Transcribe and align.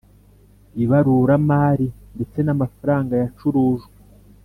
ibarurmari 0.83 1.87
ndetse 2.15 2.37
n 2.43 2.49
amafaranga 2.55 3.13
yacurujwe 3.21 3.93